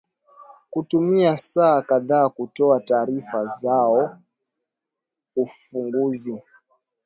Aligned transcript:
kutumia 0.69 1.37
saa 1.37 1.81
kadhaa 1.81 2.29
kutoa 2.29 2.79
taarifa 2.79 3.45
zao 3.45 4.17
ufunguzi 5.35 6.43